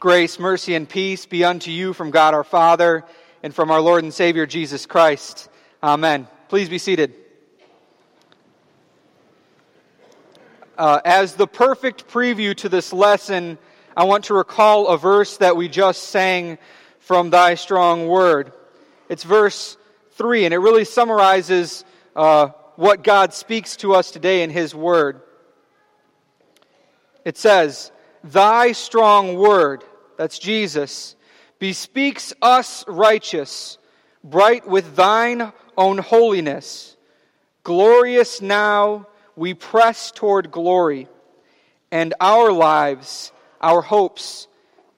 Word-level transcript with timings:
Grace, 0.00 0.38
mercy, 0.38 0.76
and 0.76 0.88
peace 0.88 1.26
be 1.26 1.42
unto 1.42 1.72
you 1.72 1.92
from 1.92 2.12
God 2.12 2.32
our 2.32 2.44
Father 2.44 3.04
and 3.42 3.52
from 3.52 3.72
our 3.72 3.80
Lord 3.80 4.04
and 4.04 4.14
Savior 4.14 4.46
Jesus 4.46 4.86
Christ. 4.86 5.48
Amen. 5.82 6.28
Please 6.48 6.68
be 6.68 6.78
seated. 6.78 7.16
Uh, 10.76 11.00
as 11.04 11.34
the 11.34 11.48
perfect 11.48 12.06
preview 12.06 12.54
to 12.58 12.68
this 12.68 12.92
lesson, 12.92 13.58
I 13.96 14.04
want 14.04 14.26
to 14.26 14.34
recall 14.34 14.86
a 14.86 14.96
verse 14.96 15.38
that 15.38 15.56
we 15.56 15.68
just 15.68 16.04
sang 16.04 16.58
from 17.00 17.30
Thy 17.30 17.56
Strong 17.56 18.06
Word. 18.06 18.52
It's 19.08 19.24
verse 19.24 19.76
3, 20.12 20.44
and 20.44 20.54
it 20.54 20.58
really 20.58 20.84
summarizes 20.84 21.84
uh, 22.14 22.50
what 22.76 23.02
God 23.02 23.34
speaks 23.34 23.74
to 23.78 23.96
us 23.96 24.12
today 24.12 24.44
in 24.44 24.50
His 24.50 24.76
Word. 24.76 25.22
It 27.24 27.36
says, 27.36 27.90
Thy 28.24 28.72
strong 28.72 29.36
word, 29.36 29.84
that's 30.16 30.38
Jesus, 30.38 31.16
bespeaks 31.58 32.32
us 32.42 32.84
righteous, 32.88 33.78
bright 34.24 34.66
with 34.66 34.96
thine 34.96 35.52
own 35.76 35.98
holiness. 35.98 36.96
Glorious 37.62 38.40
now 38.40 39.06
we 39.36 39.54
press 39.54 40.10
toward 40.10 40.50
glory, 40.50 41.08
and 41.90 42.14
our 42.20 42.50
lives, 42.50 43.32
our 43.60 43.80
hopes, 43.80 44.48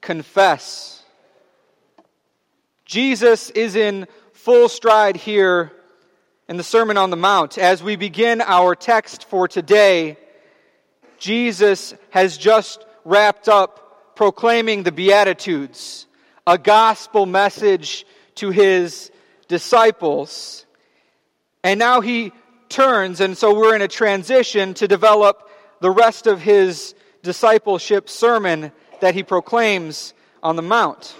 confess. 0.01 1.03
Jesus 2.85 3.51
is 3.51 3.75
in 3.75 4.07
full 4.33 4.67
stride 4.67 5.15
here 5.15 5.71
in 6.49 6.57
the 6.57 6.63
Sermon 6.63 6.97
on 6.97 7.11
the 7.11 7.15
Mount. 7.15 7.57
As 7.57 7.83
we 7.83 7.95
begin 7.95 8.41
our 8.41 8.75
text 8.75 9.25
for 9.25 9.47
today, 9.47 10.17
Jesus 11.17 11.93
has 12.09 12.37
just 12.37 12.83
wrapped 13.05 13.49
up 13.49 14.15
proclaiming 14.15 14.83
the 14.83 14.91
Beatitudes, 14.91 16.05
a 16.45 16.57
gospel 16.57 17.25
message 17.25 18.05
to 18.35 18.49
his 18.49 19.11
disciples. 19.47 20.65
And 21.63 21.79
now 21.79 22.01
he 22.01 22.31
turns, 22.69 23.21
and 23.21 23.37
so 23.37 23.53
we're 23.53 23.75
in 23.75 23.81
a 23.81 23.87
transition 23.87 24.73
to 24.75 24.87
develop 24.87 25.49
the 25.81 25.91
rest 25.91 26.27
of 26.27 26.41
his 26.41 26.95
discipleship 27.23 28.09
sermon 28.09 28.71
that 29.01 29.15
he 29.15 29.23
proclaims 29.23 30.13
on 30.41 30.55
the 30.55 30.61
Mount. 30.61 31.15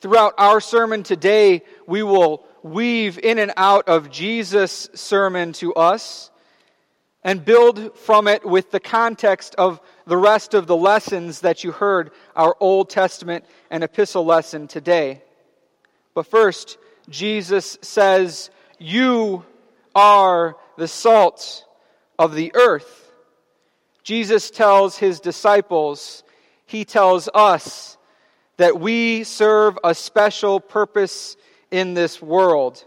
Throughout 0.00 0.34
our 0.38 0.60
sermon 0.60 1.02
today, 1.02 1.62
we 1.86 2.02
will 2.02 2.44
weave 2.62 3.18
in 3.18 3.38
and 3.38 3.52
out 3.56 3.88
of 3.88 4.10
Jesus' 4.10 4.88
sermon 4.94 5.52
to 5.54 5.74
us 5.74 6.30
and 7.22 7.44
build 7.44 7.96
from 7.98 8.26
it 8.26 8.44
with 8.44 8.70
the 8.70 8.80
context 8.80 9.54
of 9.56 9.80
the 10.06 10.16
rest 10.16 10.54
of 10.54 10.66
the 10.66 10.76
lessons 10.76 11.40
that 11.40 11.62
you 11.62 11.70
heard 11.70 12.10
our 12.34 12.56
Old 12.60 12.88
Testament 12.88 13.44
and 13.70 13.84
epistle 13.84 14.24
lesson 14.24 14.68
today. 14.68 15.22
But 16.14 16.26
first, 16.26 16.78
Jesus 17.08 17.78
says, 17.82 18.50
You 18.78 19.44
are 19.94 20.56
the 20.76 20.88
salt 20.88 21.64
of 22.18 22.34
the 22.34 22.52
earth. 22.54 23.12
Jesus 24.02 24.50
tells 24.50 24.96
his 24.96 25.20
disciples, 25.20 26.22
He 26.66 26.84
tells 26.84 27.28
us 27.34 27.98
that 28.56 28.80
we 28.80 29.24
serve 29.24 29.78
a 29.84 29.94
special 29.94 30.60
purpose 30.60 31.36
in 31.70 31.94
this 31.94 32.20
world. 32.20 32.84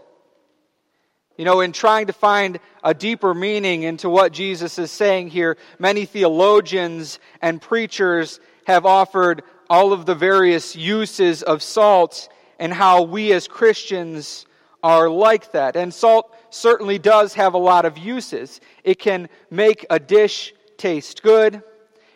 You 1.36 1.44
know, 1.44 1.60
in 1.60 1.72
trying 1.72 2.06
to 2.06 2.12
find 2.12 2.60
a 2.84 2.94
deeper 2.94 3.34
meaning 3.34 3.82
into 3.82 4.08
what 4.08 4.32
Jesus 4.32 4.78
is 4.78 4.92
saying 4.92 5.30
here, 5.30 5.56
many 5.80 6.04
theologians 6.04 7.18
and 7.42 7.60
preachers 7.60 8.38
have 8.66 8.86
offered 8.86 9.42
all 9.68 9.92
of 9.92 10.06
the 10.06 10.14
various 10.14 10.76
uses 10.76 11.42
of 11.42 11.60
salt 11.60 12.28
and 12.60 12.72
how 12.72 13.02
we 13.02 13.32
as 13.32 13.48
Christians 13.48 14.46
are 14.82 15.08
like 15.08 15.50
that. 15.52 15.74
And 15.74 15.92
salt 15.92 16.32
certainly 16.50 17.00
does 17.00 17.34
have 17.34 17.54
a 17.54 17.58
lot 17.58 17.84
of 17.84 17.98
uses. 17.98 18.60
It 18.84 19.00
can 19.00 19.28
make 19.50 19.86
a 19.90 19.98
dish 19.98 20.54
taste 20.76 21.22
good, 21.22 21.62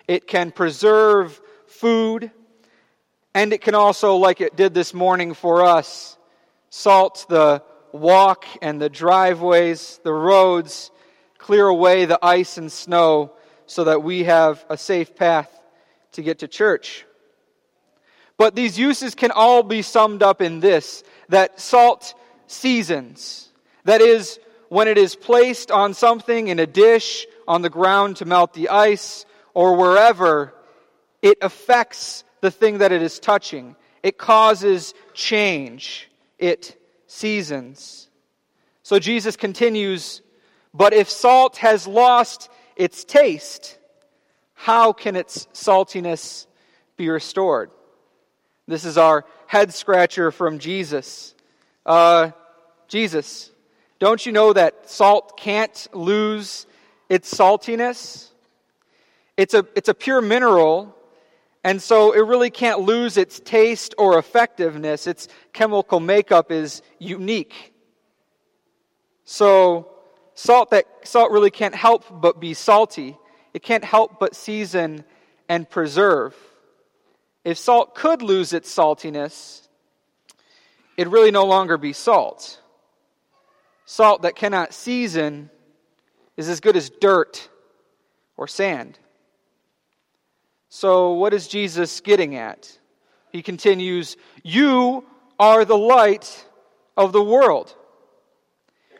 it 0.06 0.28
can 0.28 0.52
preserve 0.52 1.40
food, 1.66 2.30
and 3.34 3.52
it 3.52 3.62
can 3.62 3.74
also, 3.74 4.16
like 4.16 4.40
it 4.40 4.56
did 4.56 4.74
this 4.74 4.94
morning 4.94 5.34
for 5.34 5.64
us, 5.64 6.16
salt 6.70 7.26
the 7.28 7.62
walk 7.92 8.44
and 8.62 8.80
the 8.80 8.88
driveways, 8.88 10.00
the 10.02 10.12
roads, 10.12 10.90
clear 11.38 11.66
away 11.66 12.04
the 12.04 12.18
ice 12.24 12.58
and 12.58 12.70
snow 12.70 13.32
so 13.66 13.84
that 13.84 14.02
we 14.02 14.24
have 14.24 14.64
a 14.68 14.76
safe 14.76 15.14
path 15.14 15.50
to 16.12 16.22
get 16.22 16.40
to 16.40 16.48
church. 16.48 17.04
But 18.36 18.54
these 18.54 18.78
uses 18.78 19.14
can 19.14 19.30
all 19.30 19.62
be 19.62 19.82
summed 19.82 20.22
up 20.22 20.40
in 20.40 20.60
this 20.60 21.02
that 21.28 21.60
salt 21.60 22.14
seasons. 22.46 23.48
That 23.84 24.00
is, 24.00 24.38
when 24.68 24.88
it 24.88 24.98
is 24.98 25.14
placed 25.16 25.70
on 25.70 25.94
something 25.94 26.48
in 26.48 26.58
a 26.58 26.66
dish, 26.66 27.26
on 27.46 27.62
the 27.62 27.70
ground 27.70 28.16
to 28.16 28.24
melt 28.24 28.54
the 28.54 28.68
ice, 28.68 29.26
or 29.54 29.76
wherever, 29.76 30.54
it 31.20 31.38
affects 31.42 32.24
the 32.40 32.50
thing 32.50 32.78
that 32.78 32.92
it 32.92 33.02
is 33.02 33.18
touching. 33.18 33.74
It 34.02 34.18
causes 34.18 34.94
change. 35.14 36.08
It 36.38 36.76
seasons. 37.08 38.08
So 38.84 39.00
Jesus 39.00 39.36
continues, 39.36 40.22
but 40.72 40.92
if 40.92 41.10
salt 41.10 41.56
has 41.56 41.88
lost 41.88 42.48
its 42.76 43.04
taste, 43.04 43.76
how 44.54 44.92
can 44.92 45.16
its 45.16 45.46
saltiness 45.52 46.46
be 46.96 47.08
restored? 47.08 47.70
This 48.68 48.84
is 48.84 48.96
our 48.96 49.24
head 49.46 49.74
scratcher 49.74 50.30
from 50.30 50.58
Jesus. 50.58 51.34
Uh, 51.84 52.30
Jesus, 52.86 53.50
don't 53.98 54.24
you 54.24 54.30
know 54.30 54.52
that 54.52 54.88
salt 54.88 55.38
can't 55.38 55.88
lose 55.92 56.66
its 57.08 57.32
saltiness? 57.32 58.28
It's 59.36 59.54
a, 59.54 59.66
it's 59.74 59.88
a 59.88 59.94
pure 59.94 60.20
mineral 60.20 60.94
and 61.68 61.82
so 61.82 62.12
it 62.12 62.20
really 62.20 62.48
can't 62.48 62.80
lose 62.80 63.18
its 63.18 63.40
taste 63.40 63.94
or 63.98 64.18
effectiveness. 64.18 65.06
Its 65.06 65.28
chemical 65.52 66.00
makeup 66.00 66.50
is 66.50 66.80
unique. 66.98 67.74
So 69.24 69.90
salt 70.32 70.70
that 70.70 70.86
salt 71.04 71.30
really 71.30 71.50
can't 71.50 71.74
help 71.74 72.06
but 72.22 72.40
be 72.40 72.54
salty. 72.54 73.18
It 73.52 73.62
can't 73.62 73.84
help 73.84 74.18
but 74.18 74.34
season 74.34 75.04
and 75.46 75.68
preserve. 75.68 76.34
If 77.44 77.58
salt 77.58 77.94
could 77.94 78.22
lose 78.22 78.54
its 78.54 78.74
saltiness, 78.74 79.68
it'd 80.96 81.12
really 81.12 81.30
no 81.30 81.44
longer 81.44 81.76
be 81.76 81.92
salt. 81.92 82.62
Salt 83.84 84.22
that 84.22 84.36
cannot 84.36 84.72
season 84.72 85.50
is 86.34 86.48
as 86.48 86.60
good 86.60 86.78
as 86.78 86.88
dirt 86.88 87.50
or 88.38 88.48
sand. 88.48 88.98
So, 90.80 91.14
what 91.14 91.34
is 91.34 91.48
Jesus 91.48 92.00
getting 92.02 92.36
at? 92.36 92.78
He 93.32 93.42
continues, 93.42 94.16
You 94.44 95.04
are 95.36 95.64
the 95.64 95.76
light 95.76 96.46
of 96.96 97.10
the 97.10 97.20
world. 97.20 97.74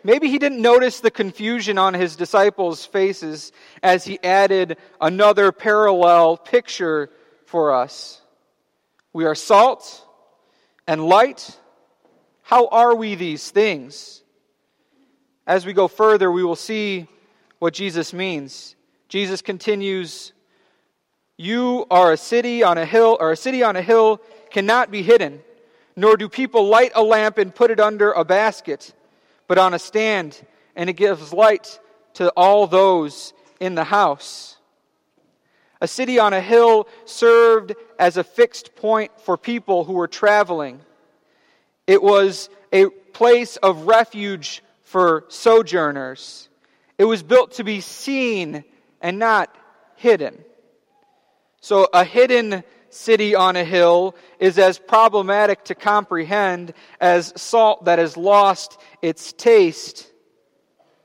Maybe 0.02 0.28
he 0.28 0.40
didn't 0.40 0.60
notice 0.60 0.98
the 0.98 1.12
confusion 1.12 1.78
on 1.78 1.94
his 1.94 2.16
disciples' 2.16 2.84
faces 2.84 3.52
as 3.80 4.04
he 4.04 4.18
added 4.24 4.76
another 5.00 5.52
parallel 5.52 6.36
picture 6.36 7.10
for 7.46 7.72
us. 7.72 8.20
We 9.12 9.24
are 9.26 9.36
salt 9.36 10.04
and 10.88 11.06
light. 11.06 11.56
How 12.42 12.66
are 12.66 12.96
we 12.96 13.14
these 13.14 13.52
things? 13.52 14.24
As 15.46 15.64
we 15.64 15.74
go 15.74 15.86
further, 15.86 16.32
we 16.32 16.42
will 16.42 16.56
see 16.56 17.06
what 17.60 17.72
Jesus 17.72 18.12
means. 18.12 18.74
Jesus 19.08 19.42
continues, 19.42 20.32
you 21.38 21.86
are 21.88 22.12
a 22.12 22.16
city 22.16 22.64
on 22.64 22.76
a 22.76 22.84
hill, 22.84 23.16
or 23.18 23.30
a 23.30 23.36
city 23.36 23.62
on 23.62 23.76
a 23.76 23.82
hill 23.82 24.20
cannot 24.50 24.90
be 24.90 25.02
hidden, 25.02 25.40
nor 25.96 26.16
do 26.16 26.28
people 26.28 26.66
light 26.66 26.92
a 26.94 27.02
lamp 27.02 27.38
and 27.38 27.54
put 27.54 27.70
it 27.70 27.78
under 27.78 28.10
a 28.12 28.24
basket, 28.24 28.92
but 29.46 29.56
on 29.56 29.72
a 29.72 29.78
stand, 29.78 30.38
and 30.74 30.90
it 30.90 30.94
gives 30.94 31.32
light 31.32 31.78
to 32.14 32.28
all 32.30 32.66
those 32.66 33.32
in 33.60 33.76
the 33.76 33.84
house. 33.84 34.56
A 35.80 35.86
city 35.86 36.18
on 36.18 36.32
a 36.32 36.40
hill 36.40 36.88
served 37.04 37.72
as 38.00 38.16
a 38.16 38.24
fixed 38.24 38.74
point 38.74 39.12
for 39.20 39.36
people 39.36 39.84
who 39.84 39.92
were 39.92 40.08
traveling. 40.08 40.80
It 41.86 42.02
was 42.02 42.50
a 42.72 42.86
place 42.88 43.56
of 43.58 43.86
refuge 43.86 44.64
for 44.82 45.24
sojourners. 45.28 46.48
It 46.98 47.04
was 47.04 47.22
built 47.22 47.52
to 47.52 47.64
be 47.64 47.80
seen 47.80 48.64
and 49.00 49.20
not 49.20 49.54
hidden. 49.94 50.44
So, 51.68 51.86
a 51.92 52.02
hidden 52.02 52.64
city 52.88 53.34
on 53.34 53.54
a 53.54 53.62
hill 53.62 54.16
is 54.38 54.58
as 54.58 54.78
problematic 54.78 55.64
to 55.64 55.74
comprehend 55.74 56.72
as 56.98 57.30
salt 57.36 57.84
that 57.84 57.98
has 57.98 58.16
lost 58.16 58.80
its 59.02 59.34
taste. 59.34 60.10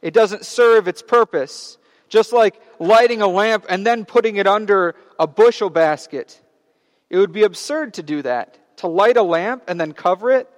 It 0.02 0.14
doesn't 0.14 0.46
serve 0.46 0.88
its 0.88 1.02
purpose. 1.02 1.78
Just 2.08 2.32
like 2.32 2.62
lighting 2.80 3.22
a 3.22 3.28
lamp 3.28 3.66
and 3.68 3.86
then 3.86 4.06
putting 4.06 4.38
it 4.38 4.48
under 4.48 4.96
a 5.20 5.28
bushel 5.28 5.70
basket. 5.70 6.42
It 7.10 7.18
would 7.18 7.34
be 7.34 7.44
absurd 7.44 7.96
to 7.96 8.02
do 8.02 8.22
that, 8.22 8.78
to 8.78 8.88
light 8.88 9.18
a 9.18 9.22
lamp 9.22 9.64
and 9.68 9.78
then 9.82 9.92
cover 9.92 10.32
it. 10.32 10.50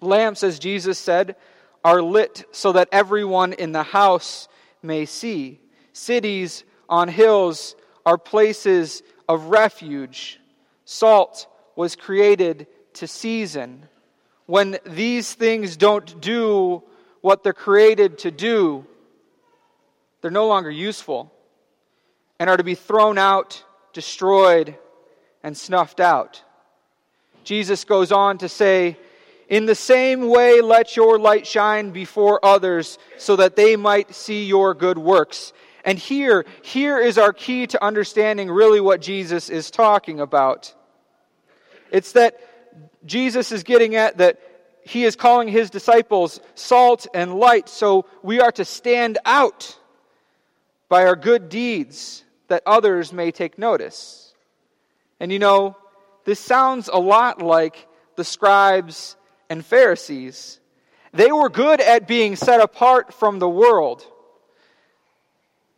Lamps, 0.00 0.42
as 0.42 0.58
Jesus 0.58 0.98
said, 0.98 1.36
are 1.84 2.00
lit 2.00 2.46
so 2.52 2.72
that 2.72 2.88
everyone 2.90 3.52
in 3.52 3.72
the 3.72 3.82
house 3.82 4.48
may 4.82 5.04
see. 5.04 5.60
Cities 5.92 6.64
on 6.88 7.08
hills 7.08 7.76
are 8.08 8.16
places 8.16 9.02
of 9.28 9.50
refuge. 9.50 10.40
Salt 10.86 11.46
was 11.76 11.94
created 11.94 12.66
to 12.94 13.06
season. 13.06 13.86
When 14.46 14.78
these 14.86 15.34
things 15.34 15.76
don't 15.76 16.18
do 16.18 16.82
what 17.20 17.42
they're 17.42 17.52
created 17.52 18.16
to 18.20 18.30
do, 18.30 18.86
they're 20.22 20.30
no 20.30 20.46
longer 20.46 20.70
useful 20.70 21.30
and 22.38 22.48
are 22.48 22.56
to 22.56 22.64
be 22.64 22.74
thrown 22.74 23.18
out, 23.18 23.62
destroyed, 23.92 24.74
and 25.42 25.54
snuffed 25.54 26.00
out. 26.00 26.42
Jesus 27.44 27.84
goes 27.84 28.10
on 28.10 28.38
to 28.38 28.48
say, 28.48 28.96
In 29.50 29.66
the 29.66 29.74
same 29.74 30.28
way, 30.28 30.62
let 30.62 30.96
your 30.96 31.18
light 31.18 31.46
shine 31.46 31.90
before 31.90 32.42
others 32.42 32.98
so 33.18 33.36
that 33.36 33.54
they 33.54 33.76
might 33.76 34.14
see 34.14 34.46
your 34.46 34.72
good 34.72 34.96
works. 34.96 35.52
And 35.84 35.98
here, 35.98 36.44
here 36.62 36.98
is 36.98 37.18
our 37.18 37.32
key 37.32 37.66
to 37.68 37.82
understanding 37.82 38.50
really 38.50 38.80
what 38.80 39.00
Jesus 39.00 39.48
is 39.48 39.70
talking 39.70 40.20
about. 40.20 40.74
It's 41.90 42.12
that 42.12 42.38
Jesus 43.04 43.52
is 43.52 43.62
getting 43.62 43.94
at 43.94 44.18
that 44.18 44.40
he 44.82 45.04
is 45.04 45.16
calling 45.16 45.48
his 45.48 45.68
disciples 45.68 46.40
salt 46.54 47.06
and 47.12 47.34
light, 47.34 47.68
so 47.68 48.06
we 48.22 48.40
are 48.40 48.52
to 48.52 48.64
stand 48.64 49.18
out 49.26 49.78
by 50.88 51.04
our 51.04 51.16
good 51.16 51.50
deeds 51.50 52.24
that 52.48 52.62
others 52.64 53.12
may 53.12 53.30
take 53.30 53.58
notice. 53.58 54.32
And 55.20 55.30
you 55.30 55.38
know, 55.38 55.76
this 56.24 56.40
sounds 56.40 56.88
a 56.88 56.98
lot 56.98 57.42
like 57.42 57.86
the 58.16 58.24
scribes 58.24 59.16
and 59.50 59.64
Pharisees. 59.64 60.58
They 61.12 61.32
were 61.32 61.48
good 61.50 61.80
at 61.80 62.08
being 62.08 62.36
set 62.36 62.60
apart 62.60 63.14
from 63.14 63.38
the 63.38 63.48
world. 63.48 64.06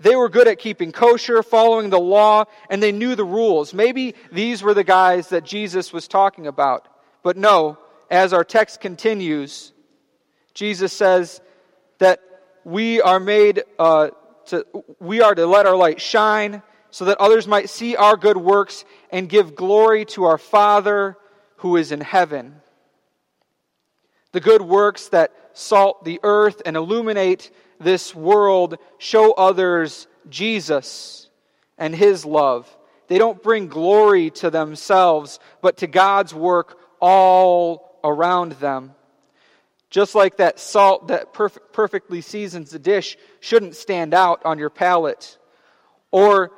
They 0.00 0.16
were 0.16 0.30
good 0.30 0.48
at 0.48 0.58
keeping 0.58 0.92
kosher, 0.92 1.42
following 1.42 1.90
the 1.90 2.00
law, 2.00 2.44
and 2.70 2.82
they 2.82 2.90
knew 2.90 3.14
the 3.14 3.24
rules. 3.24 3.74
Maybe 3.74 4.14
these 4.32 4.62
were 4.62 4.72
the 4.72 4.84
guys 4.84 5.28
that 5.28 5.44
Jesus 5.44 5.92
was 5.92 6.08
talking 6.08 6.46
about. 6.46 6.88
But 7.22 7.36
no, 7.36 7.76
as 8.10 8.32
our 8.32 8.42
text 8.42 8.80
continues, 8.80 9.72
Jesus 10.54 10.94
says 10.94 11.42
that 11.98 12.20
we 12.64 13.02
are 13.02 13.20
made 13.20 13.62
uh, 13.78 14.08
to, 14.46 14.66
we 14.98 15.20
are 15.20 15.34
to 15.34 15.46
let 15.46 15.66
our 15.66 15.76
light 15.76 16.00
shine 16.00 16.62
so 16.90 17.04
that 17.04 17.18
others 17.18 17.46
might 17.46 17.68
see 17.68 17.94
our 17.94 18.16
good 18.16 18.38
works 18.38 18.86
and 19.10 19.28
give 19.28 19.54
glory 19.54 20.06
to 20.06 20.24
our 20.24 20.38
Father 20.38 21.16
who 21.56 21.76
is 21.76 21.92
in 21.92 22.00
heaven. 22.00 22.56
The 24.32 24.40
good 24.40 24.62
works 24.62 25.08
that 25.08 25.32
salt 25.52 26.04
the 26.04 26.20
earth 26.22 26.62
and 26.64 26.76
illuminate 26.76 27.50
this 27.80 28.14
world 28.14 28.78
show 28.98 29.32
others 29.32 30.06
Jesus 30.28 31.28
and 31.78 31.94
his 31.94 32.24
love. 32.24 32.68
They 33.08 33.18
don't 33.18 33.42
bring 33.42 33.66
glory 33.66 34.30
to 34.30 34.50
themselves, 34.50 35.40
but 35.62 35.78
to 35.78 35.88
God's 35.88 36.32
work 36.32 36.78
all 37.00 37.98
around 38.04 38.52
them. 38.52 38.94
Just 39.88 40.14
like 40.14 40.36
that 40.36 40.60
salt 40.60 41.08
that 41.08 41.34
perf- 41.34 41.58
perfectly 41.72 42.20
seasons 42.20 42.70
the 42.70 42.78
dish 42.78 43.16
shouldn't 43.40 43.74
stand 43.74 44.14
out 44.14 44.42
on 44.44 44.58
your 44.58 44.70
palate. 44.70 45.36
Or 46.12 46.52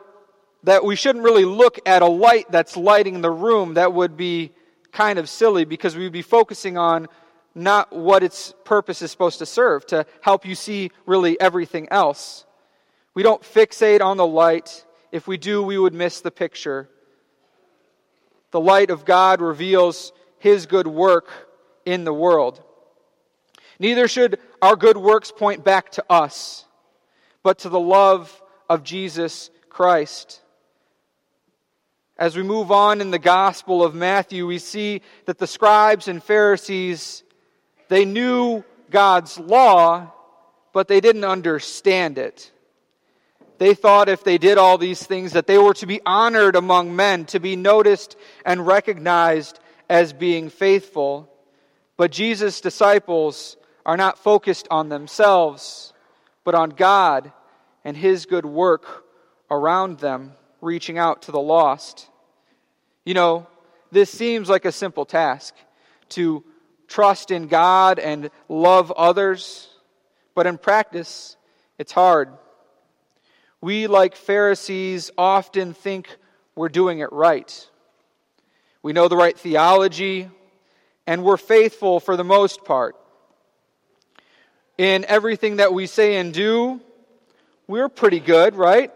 that 0.65 0.85
we 0.85 0.97
shouldn't 0.97 1.25
really 1.25 1.47
look 1.47 1.79
at 1.87 2.03
a 2.03 2.07
light 2.07 2.51
that's 2.51 2.77
lighting 2.77 3.23
the 3.23 3.31
room. 3.31 3.75
That 3.75 3.95
would 3.95 4.17
be 4.17 4.53
kind 4.93 5.19
of 5.19 5.29
silly 5.29 5.65
because 5.65 5.97
we 5.97 6.05
would 6.05 6.13
be 6.13 6.23
focusing 6.23 6.77
on 6.77 7.09
not 7.55 7.93
what 7.93 8.23
its 8.23 8.55
purpose 8.65 9.03
is 9.03 9.11
supposed 9.11 9.39
to 9.39 9.47
serve, 9.47 9.87
to 9.87 10.07
help 10.21 10.47
you 10.47 10.55
see 10.55 10.91
really 11.07 11.41
everything 11.41 11.89
else. 11.91 12.47
We 13.15 13.23
don't 13.23 13.43
fixate 13.43 14.01
on 14.01 14.17
the 14.17 14.27
light. 14.27 14.85
If 15.11 15.27
we 15.27 15.37
do, 15.37 15.63
we 15.63 15.79
would 15.79 15.95
miss 15.95 16.21
the 16.21 16.31
picture. 16.31 16.89
The 18.51 18.61
light 18.61 18.91
of 18.91 19.05
God 19.05 19.41
reveals 19.41 20.13
His 20.39 20.67
good 20.67 20.87
work 20.87 21.29
in 21.85 22.05
the 22.05 22.15
world. 22.15 22.63
Neither 23.79 24.09
should 24.09 24.39
our 24.61 24.77
good 24.77 24.97
works 24.97 25.33
point 25.33 25.65
back 25.65 25.91
to 25.93 26.05
us, 26.09 26.67
but 27.43 27.59
to 27.61 27.69
the 27.69 27.81
love 27.81 28.41
of 28.69 28.85
Jesus 28.85 29.51
Christ. 29.69 30.41
As 32.17 32.37
we 32.37 32.43
move 32.43 32.71
on 32.71 33.01
in 33.01 33.11
the 33.11 33.19
Gospel 33.19 33.83
of 33.83 33.95
Matthew, 33.95 34.47
we 34.47 34.59
see 34.59 35.03
that 35.25 35.39
the 35.39 35.47
scribes 35.47 36.09
and 36.09 36.23
Pharisees, 36.23 37.25
they 37.93 38.07
knew 38.07 38.65
God's 38.91 39.39
law, 39.39 40.11
but 40.73 40.89
they 40.89 41.03
didn't 41.03 41.25
understand 41.25 42.17
it. 42.17 42.51
They 43.59 43.75
thought 43.75 44.09
if 44.09 44.25
they 44.25 44.39
did 44.39 44.57
all 44.57 44.79
these 44.79 45.03
things 45.03 45.33
that 45.33 45.47
they 45.47 45.59
were 45.59 45.75
to 45.75 45.85
be 45.85 46.01
honored 46.07 46.57
among 46.57 46.97
men, 46.97 47.27
to 47.27 47.39
be 47.39 47.55
noticed 47.55 48.17
and 48.47 48.67
recognized 48.67 49.61
as 49.91 50.15
being 50.15 50.49
faithful. 50.49 51.31
But 51.99 52.13
Jesus' 52.13 52.63
disciples 52.63 53.59
are 53.85 53.99
not 53.99 54.19
focused 54.19 54.69
on 54.71 54.89
themselves, 54.89 55.93
but 56.45 56.55
on 56.55 56.71
God 56.71 57.31
and 57.85 57.95
His 57.95 58.25
good 58.25 58.47
work 58.47 59.05
around 59.51 59.99
them 59.99 60.33
reaching 60.63 60.97
out 60.97 61.21
to 61.23 61.31
the 61.31 61.39
lost. 61.39 62.09
You 63.05 63.13
know, 63.13 63.47
this 63.91 64.09
seems 64.09 64.49
like 64.49 64.65
a 64.65 64.73
simple 64.73 65.05
task 65.05 65.55
to 66.09 66.43
trust 66.93 67.31
in 67.31 67.49
God 67.49 67.99
and 67.99 68.31
love 68.49 68.93
others, 68.93 69.69
but 70.35 70.47
in 70.47 70.59
practice, 70.59 71.37
it's 71.79 71.93
hard. 71.93 72.29
We, 73.63 73.87
like 73.87 74.15
Pharisees, 74.15 75.11
often 75.17 75.73
think 75.73 76.15
we're 76.55 76.69
doing 76.69 76.99
it 76.99 77.11
right. 77.11 77.69
We 78.83 78.93
know 78.93 79.09
the 79.09 79.17
right 79.17 79.39
theology, 79.39 80.29
and 81.07 81.25
we're 81.25 81.39
faithful 81.39 81.99
for 81.99 82.17
the 82.17 82.25
most 82.25 82.65
part. 82.65 82.97
In 84.77 85.07
everything 85.07 85.57
that 85.57 85.73
we 85.73 85.87
say 85.87 86.17
and 86.17 86.35
do, 86.35 86.81
we're 87.67 87.89
pretty 87.89 88.21
good, 88.21 88.55
right? 88.55 88.93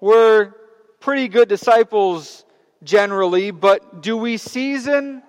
We're 0.00 0.52
pretty 0.98 1.28
good 1.28 1.48
disciples 1.48 2.44
generally, 2.82 3.52
but 3.52 4.02
do 4.02 4.16
we 4.16 4.38
season 4.38 5.22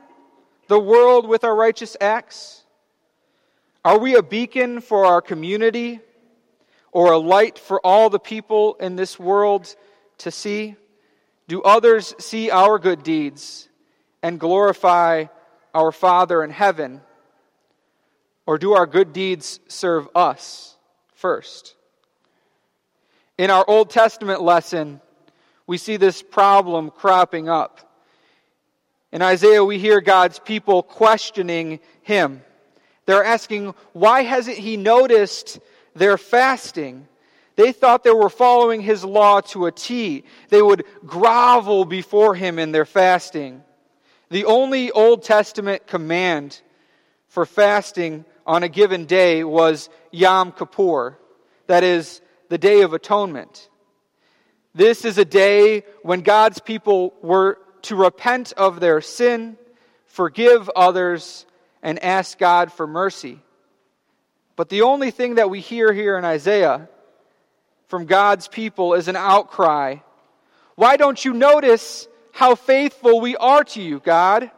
the 0.68 0.80
world 0.80 1.28
with 1.28 1.44
our 1.44 1.56
righteous 1.56 1.96
acts? 2.00 2.64
Are 3.84 4.00
we 4.00 4.16
a 4.16 4.24
beacon 4.24 4.82
for 4.82 5.06
our 5.06 5.22
community 5.22 6.00
or 6.92 7.12
a 7.12 7.18
light 7.18 7.60
for 7.60 7.80
all 7.86 8.10
the 8.10 8.20
people 8.20 8.76
in 8.80 8.96
this 8.96 9.20
world 9.20 9.76
to 10.20 10.32
see? 10.32 10.76
Do 11.48 11.62
others 11.62 12.16
see 12.18 12.50
our 12.50 12.80
good 12.80 13.04
deeds 13.04 13.70
and 14.24 14.40
glorify 14.40 15.26
our 15.74 15.92
Father 15.92 16.44
in 16.44 16.50
heaven? 16.50 17.02
Or 18.48 18.58
do 18.58 18.74
our 18.74 18.88
good 18.88 19.14
deeds 19.14 19.60
serve 19.68 20.08
us 20.16 20.76
first? 21.14 21.76
In 23.38 23.52
our 23.52 23.66
Old 23.68 23.90
Testament 23.90 24.42
lesson, 24.42 25.02
we 25.68 25.78
see 25.78 25.98
this 25.98 26.24
problem 26.24 26.90
cropping 26.90 27.50
up. 27.50 27.85
In 29.16 29.22
Isaiah, 29.22 29.64
we 29.64 29.80
hear 29.80 30.02
God's 30.02 30.40
people 30.40 30.84
questioning 30.84 31.80
him. 32.02 32.42
They're 33.06 33.24
asking, 33.24 33.74
why 33.94 34.24
hasn't 34.24 34.58
he 34.58 34.76
noticed 34.76 35.58
their 35.96 36.18
fasting? 36.18 37.08
They 37.56 37.72
thought 37.72 38.04
they 38.04 38.12
were 38.12 38.30
following 38.30 38.82
his 38.82 39.06
law 39.06 39.40
to 39.40 39.68
a 39.68 39.72
T. 39.72 40.26
They 40.50 40.62
would 40.62 40.84
grovel 41.06 41.86
before 41.86 42.36
him 42.36 42.60
in 42.60 42.74
their 42.74 42.84
fasting. 42.84 43.64
The 44.32 44.44
only 44.44 44.92
Old 44.92 45.24
Testament 45.24 45.88
command 45.88 46.62
for 47.30 47.46
fasting 47.46 48.26
on 48.46 48.64
a 48.64 48.68
given 48.68 49.06
day 49.06 49.46
was 49.46 49.88
Yom 50.12 50.52
Kippur. 50.52 51.18
That 51.68 51.86
is, 51.86 52.20
the 52.50 52.58
Day 52.58 52.82
of 52.82 52.92
Atonement. 52.94 53.70
This 54.74 55.06
is 55.06 55.18
a 55.18 55.24
day 55.24 55.84
when 56.04 56.20
God's 56.20 56.60
people 56.60 57.14
were 57.22 57.60
to 57.86 57.96
repent 57.96 58.54
of 58.54 58.80
their 58.80 59.01
sin, 59.01 59.58
forgive 60.08 60.70
others, 60.75 61.46
and 61.82 62.04
ask 62.04 62.38
God 62.38 62.72
for 62.72 62.88
mercy. 62.88 63.39
But 64.56 64.70
the 64.70 64.84
only 64.84 65.12
thing 65.12 65.36
that 65.36 65.50
we 65.50 65.60
hear 65.60 65.92
here 65.92 66.18
in 66.18 66.25
Isaiah 66.25 66.89
from 67.88 68.06
God's 68.06 68.48
people 68.48 68.94
is 68.94 69.08
an 69.08 69.15
outcry. 69.15 69.98
Why 70.75 70.98
don't 70.98 71.24
you 71.24 71.34
notice 71.34 72.08
how 72.32 72.56
faithful 72.56 73.22
we 73.22 73.36
are 73.38 73.63
to 73.63 73.82
you, 73.82 74.00
God? 74.00 74.51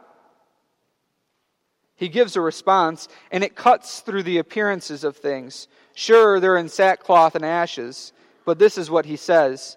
He 1.96 2.08
gives 2.08 2.36
a 2.36 2.40
response, 2.40 3.08
and 3.30 3.42
it 3.42 3.56
cuts 3.56 4.00
through 4.00 4.22
the 4.22 4.38
appearances 4.38 5.02
of 5.02 5.16
things. 5.16 5.66
Sure, 5.94 6.38
they're 6.38 6.56
in 6.56 6.68
sackcloth 6.68 7.34
and 7.34 7.44
ashes, 7.44 8.12
but 8.44 8.58
this 8.58 8.78
is 8.78 8.88
what 8.88 9.04
he 9.04 9.16
says 9.16 9.76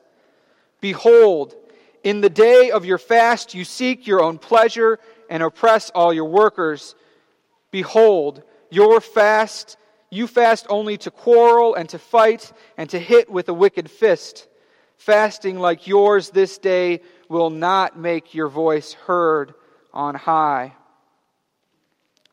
Behold, 0.80 1.56
in 2.04 2.22
the 2.22 2.30
day 2.30 2.72
of 2.72 2.86
your 2.86 2.98
fast 2.98 3.54
you 3.54 3.64
seek 3.64 4.08
your 4.08 4.22
own 4.22 4.38
pleasure 4.38 5.00
and 5.30 5.44
oppress 5.44 5.90
all 5.92 6.14
your 6.14 6.26
workers. 6.26 6.96
Behold, 7.72 8.44
your 8.70 9.00
fast, 9.02 9.78
you 10.10 10.28
fast 10.28 10.66
only 10.70 10.98
to 10.98 11.12
quarrel 11.12 11.76
and 11.76 11.88
to 11.90 12.00
fight 12.00 12.52
and 12.78 12.90
to 12.90 13.00
hit 13.00 13.30
with 13.30 13.48
a 13.50 13.54
wicked 13.54 13.90
fist. 13.90 14.48
Fasting 14.98 15.58
like 15.58 15.88
yours 15.88 16.30
this 16.30 16.58
day 16.58 17.02
will 17.30 17.50
not 17.50 17.98
make 17.98 18.34
your 18.34 18.50
voice 18.50 18.94
heard 18.94 19.54
on 19.94 20.16
high. 20.16 20.74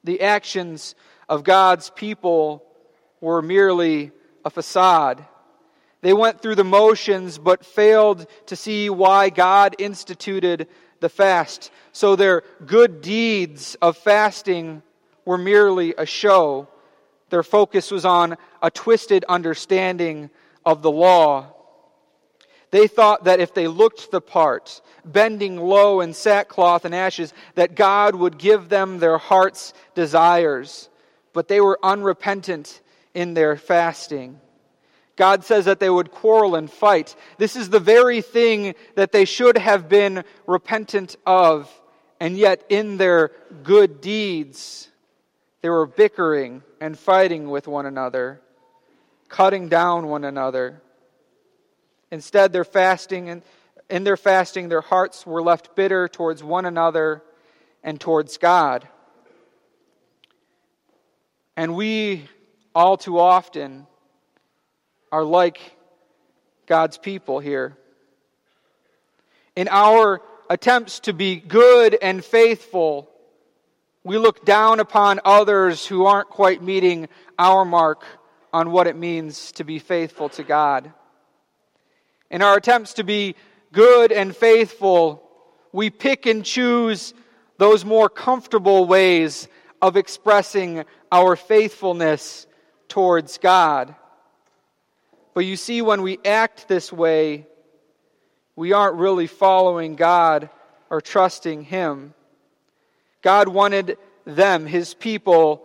The 0.04 0.22
actions 0.22 0.94
of 1.28 1.44
God's 1.44 1.90
people 1.90 2.64
were 3.20 3.42
merely 3.42 4.12
a 4.44 4.50
facade. 4.50 5.24
They 6.00 6.12
went 6.12 6.40
through 6.40 6.54
the 6.54 6.64
motions 6.64 7.38
but 7.38 7.66
failed 7.66 8.26
to 8.46 8.56
see 8.56 8.88
why 8.88 9.30
God 9.30 9.74
instituted 9.78 10.68
the 11.00 11.08
fast. 11.08 11.70
So 11.92 12.16
their 12.16 12.42
good 12.64 13.00
deeds 13.00 13.76
of 13.82 13.96
fasting 13.96 14.82
were 15.24 15.38
merely 15.38 15.94
a 15.96 16.06
show. 16.06 16.68
Their 17.30 17.42
focus 17.42 17.90
was 17.90 18.04
on 18.04 18.36
a 18.62 18.70
twisted 18.70 19.24
understanding 19.28 20.30
of 20.64 20.82
the 20.82 20.90
law. 20.90 21.54
They 22.70 22.86
thought 22.86 23.24
that 23.24 23.40
if 23.40 23.54
they 23.54 23.66
looked 23.66 24.10
the 24.10 24.20
part, 24.20 24.80
bending 25.04 25.56
low 25.56 26.00
in 26.00 26.12
sackcloth 26.12 26.84
and 26.84 26.94
ashes, 26.94 27.32
that 27.54 27.74
God 27.74 28.14
would 28.14 28.38
give 28.38 28.68
them 28.68 28.98
their 28.98 29.18
heart's 29.18 29.72
desires. 29.94 30.88
But 31.32 31.48
they 31.48 31.60
were 31.60 31.78
unrepentant 31.82 32.80
in 33.14 33.34
their 33.34 33.56
fasting. 33.56 34.40
God 35.18 35.44
says 35.44 35.64
that 35.64 35.80
they 35.80 35.90
would 35.90 36.12
quarrel 36.12 36.54
and 36.54 36.70
fight. 36.70 37.16
This 37.38 37.56
is 37.56 37.70
the 37.70 37.80
very 37.80 38.22
thing 38.22 38.76
that 38.94 39.10
they 39.10 39.24
should 39.24 39.58
have 39.58 39.88
been 39.88 40.22
repentant 40.46 41.16
of, 41.26 41.68
and 42.20 42.38
yet 42.38 42.64
in 42.68 42.98
their 42.98 43.32
good 43.64 44.00
deeds, 44.00 44.88
they 45.60 45.68
were 45.68 45.86
bickering 45.86 46.62
and 46.80 46.96
fighting 46.96 47.50
with 47.50 47.66
one 47.66 47.84
another, 47.84 48.40
cutting 49.28 49.68
down 49.68 50.06
one 50.06 50.22
another. 50.22 50.80
Instead, 52.12 52.52
their 52.52 52.64
fasting 52.64 53.28
and 53.28 53.42
in 53.90 54.04
their 54.04 54.16
fasting, 54.16 54.68
their 54.68 54.82
hearts 54.82 55.26
were 55.26 55.42
left 55.42 55.74
bitter 55.74 56.06
towards 56.06 56.44
one 56.44 56.64
another 56.64 57.24
and 57.82 58.00
towards 58.00 58.36
God. 58.36 58.86
And 61.56 61.74
we 61.74 62.28
all 62.72 62.96
too 62.96 63.18
often 63.18 63.88
are 65.10 65.24
like 65.24 65.60
God's 66.66 66.98
people 66.98 67.40
here. 67.40 67.76
In 69.56 69.68
our 69.68 70.20
attempts 70.50 71.00
to 71.00 71.12
be 71.12 71.36
good 71.36 71.96
and 72.00 72.24
faithful, 72.24 73.10
we 74.04 74.18
look 74.18 74.44
down 74.44 74.80
upon 74.80 75.20
others 75.24 75.86
who 75.86 76.06
aren't 76.06 76.30
quite 76.30 76.62
meeting 76.62 77.08
our 77.38 77.64
mark 77.64 78.04
on 78.52 78.70
what 78.70 78.86
it 78.86 78.96
means 78.96 79.52
to 79.52 79.64
be 79.64 79.78
faithful 79.78 80.28
to 80.30 80.42
God. 80.42 80.92
In 82.30 82.42
our 82.42 82.56
attempts 82.56 82.94
to 82.94 83.04
be 83.04 83.34
good 83.72 84.12
and 84.12 84.34
faithful, 84.34 85.22
we 85.72 85.90
pick 85.90 86.26
and 86.26 86.44
choose 86.44 87.14
those 87.58 87.84
more 87.84 88.08
comfortable 88.08 88.86
ways 88.86 89.48
of 89.82 89.96
expressing 89.96 90.84
our 91.10 91.36
faithfulness 91.36 92.46
towards 92.88 93.38
God. 93.38 93.94
But 95.38 95.46
you 95.46 95.54
see, 95.54 95.82
when 95.82 96.02
we 96.02 96.18
act 96.24 96.66
this 96.66 96.92
way, 96.92 97.46
we 98.56 98.72
aren't 98.72 98.96
really 98.96 99.28
following 99.28 99.94
God 99.94 100.50
or 100.90 101.00
trusting 101.00 101.62
Him. 101.62 102.12
God 103.22 103.46
wanted 103.46 103.98
them, 104.24 104.66
His 104.66 104.94
people, 104.94 105.64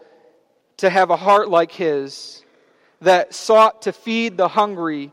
to 0.77 0.91
have 0.91 1.09
a 1.09 1.15
heart 1.15 1.49
like 1.49 1.71
His 1.71 2.45
that 3.01 3.33
sought 3.33 3.81
to 3.81 3.93
feed 3.93 4.37
the 4.37 4.47
hungry 4.47 5.11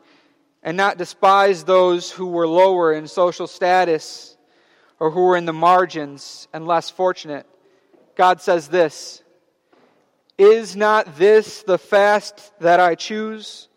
and 0.63 0.77
not 0.77 0.99
despise 0.99 1.65
those 1.65 2.11
who 2.11 2.27
were 2.27 2.47
lower 2.47 2.93
in 2.93 3.07
social 3.07 3.47
status 3.47 4.37
or 4.99 5.11
who 5.11 5.23
were 5.23 5.39
in 5.39 5.47
the 5.47 5.55
margins 5.55 6.49
and 6.53 6.67
less 6.67 6.91
fortunate. 6.91 7.47
God 8.15 8.43
says 8.43 8.69
this 8.69 9.23
Is 10.37 10.77
not 10.77 11.17
this 11.17 11.63
the 11.63 11.79
fast 11.79 12.53
that 12.61 12.79
I 12.79 12.95
choose? 12.95 13.69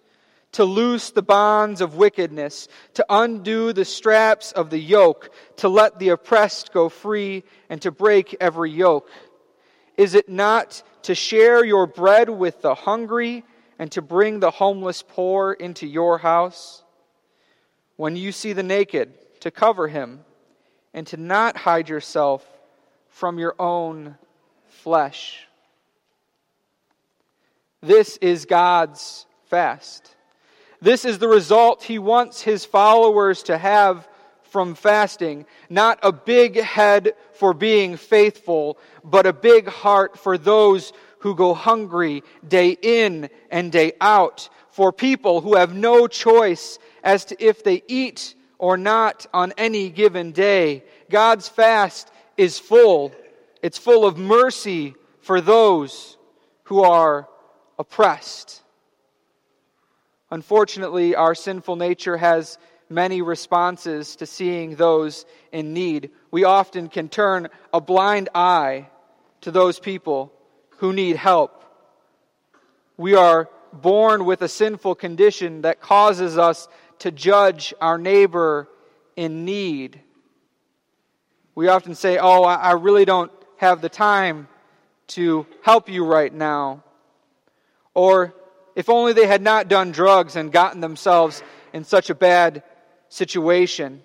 To 0.53 0.63
loose 0.65 1.11
the 1.11 1.21
bonds 1.21 1.81
of 1.81 1.95
wickedness, 1.95 2.67
to 2.93 3.05
undo 3.09 3.73
the 3.73 3.85
straps 3.85 4.51
of 4.51 4.69
the 4.69 4.79
yoke, 4.79 5.31
to 5.57 5.69
let 5.69 5.99
the 5.99 6.09
oppressed 6.09 6.71
go 6.73 6.89
free, 6.89 7.43
and 7.69 7.81
to 7.81 7.91
break 7.91 8.35
every 8.39 8.71
yoke? 8.71 9.09
Is 9.97 10.15
it 10.15 10.29
not 10.29 10.81
to 11.03 11.15
share 11.15 11.63
your 11.63 11.85
bread 11.85 12.29
with 12.29 12.61
the 12.61 12.75
hungry, 12.75 13.43
and 13.77 13.91
to 13.91 14.01
bring 14.01 14.39
the 14.39 14.51
homeless 14.51 15.03
poor 15.03 15.51
into 15.51 15.85
your 15.85 16.17
house? 16.17 16.83
When 17.95 18.15
you 18.15 18.31
see 18.31 18.53
the 18.53 18.63
naked, 18.63 19.13
to 19.41 19.51
cover 19.51 19.87
him, 19.87 20.21
and 20.93 21.05
to 21.07 21.17
not 21.17 21.57
hide 21.57 21.89
yourself 21.89 22.45
from 23.09 23.39
your 23.39 23.55
own 23.59 24.17
flesh. 24.67 25.47
This 27.81 28.17
is 28.17 28.45
God's 28.45 29.25
fast. 29.49 30.15
This 30.83 31.05
is 31.05 31.17
the 31.17 31.29
result 31.29 31.81
he 31.81 31.97
wants 31.97 32.41
his 32.41 32.65
followers 32.65 33.43
to 33.43 33.57
have 33.57 34.05
from 34.43 34.75
fasting. 34.75 35.45
Not 35.69 35.97
a 36.03 36.11
big 36.11 36.59
head 36.59 37.13
for 37.31 37.53
being 37.53 37.95
faithful, 37.95 38.77
but 39.01 39.25
a 39.25 39.31
big 39.31 39.69
heart 39.69 40.19
for 40.19 40.37
those 40.37 40.91
who 41.19 41.35
go 41.35 41.53
hungry 41.53 42.21
day 42.45 42.77
in 42.81 43.29
and 43.49 43.71
day 43.71 43.93
out. 44.01 44.49
For 44.71 44.91
people 44.91 45.39
who 45.39 45.55
have 45.55 45.73
no 45.73 46.05
choice 46.05 46.79
as 47.01 47.23
to 47.25 47.41
if 47.41 47.63
they 47.63 47.81
eat 47.87 48.35
or 48.57 48.75
not 48.75 49.25
on 49.33 49.53
any 49.57 49.89
given 49.89 50.33
day. 50.33 50.83
God's 51.09 51.47
fast 51.47 52.11
is 52.35 52.59
full. 52.59 53.13
It's 53.61 53.77
full 53.77 54.05
of 54.05 54.17
mercy 54.17 54.95
for 55.21 55.39
those 55.39 56.17
who 56.63 56.83
are 56.83 57.29
oppressed. 57.79 58.62
Unfortunately, 60.33 61.13
our 61.13 61.35
sinful 61.35 61.75
nature 61.75 62.17
has 62.17 62.57
many 62.89 63.21
responses 63.21 64.15
to 64.15 64.25
seeing 64.25 64.75
those 64.75 65.27
in 65.51 65.75
need. 65.75 66.09
We 66.31 66.43
often 66.43 66.89
can 66.89 67.07
turn 67.07 67.49
a 67.71 67.79
blind 67.79 68.29
eye 68.33 68.87
to 69.41 69.51
those 69.51 69.77
people 69.77 70.33
who 70.77 70.91
need 70.91 71.17
help. 71.17 71.63
We 72.97 73.13
are 73.13 73.47
born 73.73 74.25
with 74.25 74.41
a 74.41 74.47
sinful 74.47 74.95
condition 74.95 75.61
that 75.61 75.81
causes 75.81 76.35
us 76.35 76.67
to 76.97 77.11
judge 77.11 77.71
our 77.79 77.99
neighbor 77.99 78.67
in 79.15 79.45
need. 79.45 80.01
We 81.53 81.67
often 81.67 81.93
say, 81.93 82.17
Oh, 82.17 82.41
I 82.43 82.71
really 82.71 83.05
don't 83.05 83.31
have 83.57 83.81
the 83.81 83.89
time 83.89 84.47
to 85.09 85.45
help 85.61 85.89
you 85.89 86.03
right 86.03 86.33
now. 86.33 86.83
Or 87.93 88.33
if 88.75 88.89
only 88.89 89.13
they 89.13 89.27
had 89.27 89.41
not 89.41 89.67
done 89.67 89.91
drugs 89.91 90.35
and 90.35 90.51
gotten 90.51 90.81
themselves 90.81 91.43
in 91.73 91.83
such 91.83 92.09
a 92.09 92.15
bad 92.15 92.63
situation. 93.09 94.01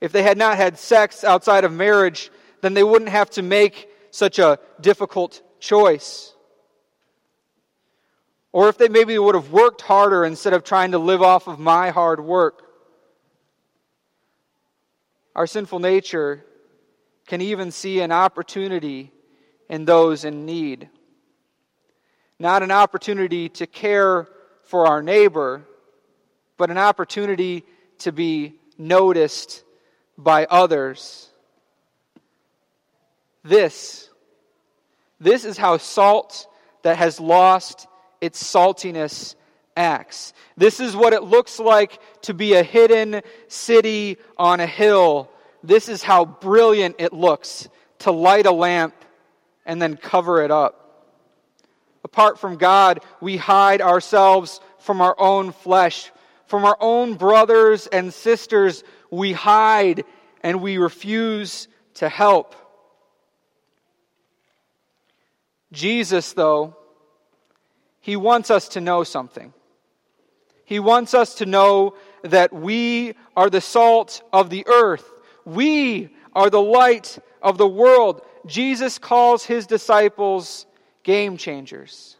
If 0.00 0.12
they 0.12 0.22
had 0.22 0.38
not 0.38 0.56
had 0.56 0.78
sex 0.78 1.24
outside 1.24 1.64
of 1.64 1.72
marriage, 1.72 2.30
then 2.60 2.74
they 2.74 2.82
wouldn't 2.82 3.10
have 3.10 3.30
to 3.30 3.42
make 3.42 3.88
such 4.10 4.38
a 4.38 4.58
difficult 4.80 5.42
choice. 5.60 6.32
Or 8.52 8.68
if 8.68 8.78
they 8.78 8.88
maybe 8.88 9.18
would 9.18 9.34
have 9.34 9.50
worked 9.50 9.80
harder 9.80 10.24
instead 10.24 10.52
of 10.52 10.62
trying 10.62 10.92
to 10.92 10.98
live 10.98 11.22
off 11.22 11.48
of 11.48 11.58
my 11.58 11.90
hard 11.90 12.20
work. 12.20 12.62
Our 15.34 15.46
sinful 15.46 15.80
nature 15.80 16.44
can 17.26 17.40
even 17.40 17.70
see 17.70 18.00
an 18.00 18.12
opportunity 18.12 19.10
in 19.68 19.84
those 19.84 20.24
in 20.24 20.46
need 20.46 20.88
not 22.44 22.62
an 22.62 22.70
opportunity 22.70 23.48
to 23.48 23.66
care 23.66 24.28
for 24.64 24.86
our 24.86 25.02
neighbor, 25.02 25.62
but 26.58 26.70
an 26.70 26.76
opportunity 26.76 27.64
to 28.00 28.12
be 28.12 28.52
noticed 28.76 29.64
by 30.18 30.44
others. 30.44 31.30
This, 33.42 34.10
this 35.18 35.46
is 35.46 35.56
how 35.56 35.78
salt 35.78 36.46
that 36.82 36.98
has 36.98 37.18
lost 37.18 37.86
its 38.20 38.42
saltiness 38.42 39.36
acts. 39.74 40.34
This 40.54 40.80
is 40.80 40.94
what 40.94 41.14
it 41.14 41.22
looks 41.22 41.58
like 41.58 41.98
to 42.24 42.34
be 42.34 42.52
a 42.52 42.62
hidden 42.62 43.22
city 43.48 44.18
on 44.36 44.60
a 44.60 44.66
hill. 44.66 45.30
This 45.62 45.88
is 45.88 46.02
how 46.02 46.26
brilliant 46.26 46.96
it 46.98 47.14
looks 47.14 47.70
to 48.00 48.10
light 48.10 48.44
a 48.44 48.52
lamp 48.52 48.94
and 49.64 49.80
then 49.80 49.96
cover 49.96 50.42
it 50.42 50.50
up. 50.50 50.83
Apart 52.04 52.38
from 52.38 52.56
God, 52.56 53.02
we 53.20 53.36
hide 53.38 53.80
ourselves 53.80 54.60
from 54.78 55.00
our 55.00 55.16
own 55.18 55.52
flesh. 55.52 56.12
From 56.46 56.64
our 56.64 56.76
own 56.78 57.14
brothers 57.14 57.86
and 57.86 58.12
sisters, 58.12 58.84
we 59.10 59.32
hide 59.32 60.04
and 60.42 60.60
we 60.60 60.76
refuse 60.76 61.66
to 61.94 62.08
help. 62.08 62.54
Jesus, 65.72 66.34
though, 66.34 66.76
he 68.00 68.16
wants 68.16 68.50
us 68.50 68.68
to 68.68 68.80
know 68.80 69.02
something. 69.02 69.54
He 70.66 70.78
wants 70.78 71.14
us 71.14 71.36
to 71.36 71.46
know 71.46 71.94
that 72.22 72.52
we 72.52 73.14
are 73.36 73.48
the 73.48 73.60
salt 73.60 74.22
of 74.32 74.50
the 74.50 74.66
earth. 74.66 75.10
We 75.44 76.14
are 76.34 76.50
the 76.50 76.60
light 76.60 77.18
of 77.42 77.58
the 77.58 77.68
world. 77.68 78.22
Jesus 78.46 78.98
calls 78.98 79.44
his 79.44 79.66
disciples 79.66 80.66
game 81.04 81.36
changers. 81.36 82.16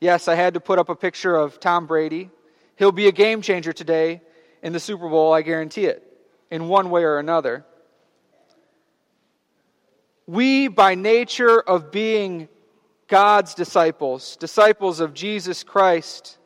Yes, 0.00 0.28
I 0.28 0.34
had 0.34 0.54
to 0.54 0.60
put 0.60 0.78
up 0.78 0.88
a 0.88 0.94
picture 0.94 1.34
of 1.34 1.60
Tom 1.60 1.86
Brady. 1.86 2.30
He'll 2.76 2.92
be 2.92 3.06
a 3.06 3.12
game 3.12 3.40
changer 3.40 3.72
today 3.72 4.20
in 4.62 4.72
the 4.72 4.80
Super 4.80 5.08
Bowl, 5.08 5.32
I 5.32 5.42
guarantee 5.42 5.86
it, 5.86 6.02
in 6.50 6.68
one 6.68 6.90
way 6.90 7.04
or 7.04 7.18
another. 7.18 7.64
We, 10.26 10.68
by 10.68 10.94
nature 10.94 11.60
of 11.60 11.90
being 11.90 12.48
God's 13.08 13.54
disciples, 13.54 14.36
disciples 14.36 15.00
of 15.00 15.14
Jesus 15.14 15.64
Christ, 15.64 16.38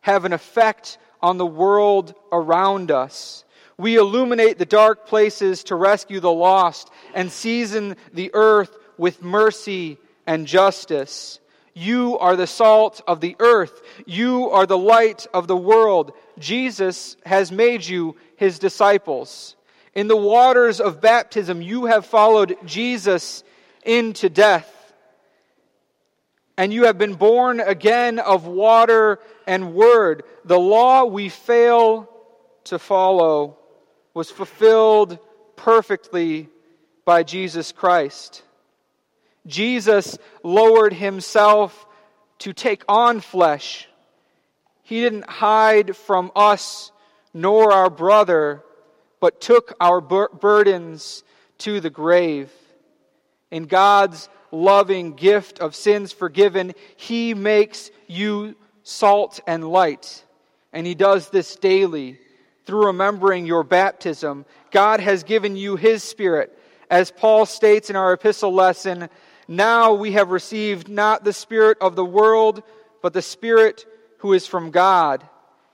have 0.00 0.24
an 0.24 0.32
effect 0.32 0.98
on 1.22 1.38
the 1.38 1.46
world 1.46 2.14
around 2.30 2.90
us. 2.90 3.44
We 3.78 3.96
illuminate 3.96 4.58
the 4.58 4.66
dark 4.66 5.06
places 5.06 5.64
to 5.64 5.74
rescue 5.74 6.20
the 6.20 6.32
lost 6.32 6.90
and 7.14 7.32
season 7.32 7.96
the 8.12 8.30
earth 8.34 8.76
with 9.00 9.22
mercy 9.22 9.98
and 10.26 10.46
justice. 10.46 11.40
You 11.72 12.18
are 12.18 12.36
the 12.36 12.46
salt 12.46 13.00
of 13.08 13.20
the 13.20 13.34
earth. 13.40 13.80
You 14.06 14.50
are 14.50 14.66
the 14.66 14.78
light 14.78 15.26
of 15.32 15.48
the 15.48 15.56
world. 15.56 16.12
Jesus 16.38 17.16
has 17.24 17.50
made 17.50 17.84
you 17.84 18.16
his 18.36 18.58
disciples. 18.58 19.56
In 19.94 20.06
the 20.06 20.16
waters 20.16 20.80
of 20.80 21.00
baptism, 21.00 21.62
you 21.62 21.86
have 21.86 22.04
followed 22.04 22.56
Jesus 22.66 23.42
into 23.84 24.28
death. 24.28 24.68
And 26.58 26.72
you 26.72 26.84
have 26.84 26.98
been 26.98 27.14
born 27.14 27.60
again 27.60 28.18
of 28.18 28.46
water 28.46 29.18
and 29.46 29.72
word. 29.72 30.24
The 30.44 30.60
law 30.60 31.06
we 31.06 31.30
fail 31.30 32.10
to 32.64 32.78
follow 32.78 33.56
was 34.12 34.30
fulfilled 34.30 35.18
perfectly 35.56 36.50
by 37.06 37.22
Jesus 37.22 37.72
Christ. 37.72 38.42
Jesus 39.46 40.18
lowered 40.42 40.92
himself 40.92 41.86
to 42.40 42.52
take 42.52 42.82
on 42.88 43.20
flesh. 43.20 43.88
He 44.82 45.00
didn't 45.00 45.28
hide 45.28 45.96
from 45.96 46.32
us 46.34 46.90
nor 47.32 47.72
our 47.72 47.90
brother, 47.90 48.64
but 49.20 49.40
took 49.40 49.74
our 49.80 50.00
bur- 50.00 50.30
burdens 50.30 51.22
to 51.58 51.80
the 51.80 51.90
grave. 51.90 52.50
In 53.50 53.64
God's 53.64 54.28
loving 54.50 55.14
gift 55.14 55.60
of 55.60 55.74
sins 55.74 56.12
forgiven, 56.12 56.72
He 56.96 57.34
makes 57.34 57.90
you 58.06 58.56
salt 58.82 59.40
and 59.46 59.68
light. 59.70 60.24
And 60.72 60.86
He 60.86 60.94
does 60.94 61.28
this 61.30 61.56
daily 61.56 62.18
through 62.64 62.86
remembering 62.86 63.46
your 63.46 63.62
baptism. 63.62 64.44
God 64.70 65.00
has 65.00 65.22
given 65.22 65.56
you 65.56 65.76
His 65.76 66.02
Spirit. 66.02 66.56
As 66.90 67.10
Paul 67.10 67.46
states 67.46 67.90
in 67.90 67.96
our 67.96 68.12
epistle 68.12 68.52
lesson, 68.52 69.08
now 69.50 69.94
we 69.94 70.12
have 70.12 70.30
received 70.30 70.88
not 70.88 71.24
the 71.24 71.32
Spirit 71.32 71.78
of 71.80 71.96
the 71.96 72.04
world, 72.04 72.62
but 73.02 73.12
the 73.12 73.20
Spirit 73.20 73.84
who 74.18 74.32
is 74.32 74.46
from 74.46 74.70
God, 74.70 75.28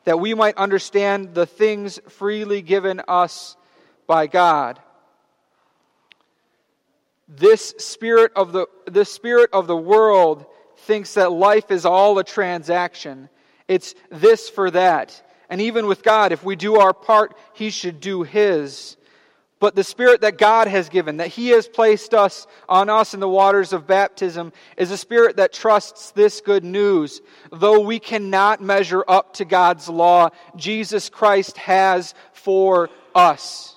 that 0.05 0.19
we 0.19 0.33
might 0.33 0.57
understand 0.57 1.35
the 1.35 1.45
things 1.45 2.01
freely 2.09 2.63
given 2.63 3.03
us 3.07 3.55
by 4.07 4.29
God. 4.29 4.81
This 7.29 7.75
spirit 7.77 8.33
of 8.35 8.53
the, 8.53 8.67
this 8.87 9.13
spirit 9.13 9.51
of 9.53 9.67
the 9.67 9.77
world 9.77 10.47
thinks 10.79 11.15
that 11.15 11.31
life 11.31 11.71
is 11.71 11.85
all 11.85 12.19
a 12.19 12.25
transaction. 12.25 13.29
It's 13.69 13.95
this 14.11 14.49
for 14.49 14.71
that. 14.71 15.23
And 15.51 15.61
even 15.61 15.87
with 15.87 16.03
God, 16.03 16.33
if 16.33 16.43
we 16.43 16.57
do 16.57 16.77
our 16.77 16.95
part, 16.95 17.37
He 17.53 17.69
should 17.69 18.01
do 18.01 18.23
His. 18.23 18.97
But 19.59 19.75
the 19.75 19.85
Spirit 19.85 20.21
that 20.21 20.37
God 20.37 20.69
has 20.69 20.91
given, 20.91 21.17
that 21.17 21.29
He 21.29 21.49
has 21.49 21.67
placed 21.67 22.13
us 22.13 22.47
on 22.69 22.91
us 22.91 23.15
in 23.15 23.21
the 23.21 23.29
waters 23.29 23.73
of 23.73 23.87
baptism, 23.87 24.53
is 24.77 24.91
a 24.91 24.99
Spirit 24.99 25.37
that 25.37 25.55
trusts 25.55 26.11
this 26.11 26.43
good 26.43 26.63
news. 26.63 27.23
Though 27.51 27.81
we 27.81 27.99
cannot 27.99 28.61
measure 28.61 29.03
up 29.09 29.35
to 29.35 29.47
God's 29.47 29.89
law, 29.89 30.29
Jesus 30.57 31.09
Christ 31.09 31.57
has 31.57 32.15
for 32.33 32.91
us. 33.15 33.75